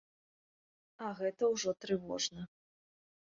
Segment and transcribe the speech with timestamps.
[1.07, 2.41] А гэта ўжо трывожна.